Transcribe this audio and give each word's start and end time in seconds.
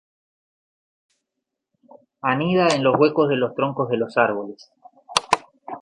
Anida 2.23 2.69
en 2.69 2.83
los 2.83 2.95
huecos 2.99 3.29
de 3.29 3.35
los 3.35 3.53
troncos 3.53 3.87
de 3.89 3.97
los 3.97 4.17
árboles. 4.17 4.71